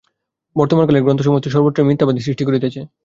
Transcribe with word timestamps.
বর্তমানকালে 0.55 0.99
গ্রন্থসমূহই 1.01 1.53
সর্বত্র 1.55 1.79
মিথ্যাবাদী 1.83 2.21
সৃষ্টি 2.23 2.43
করিতেছে। 2.45 2.81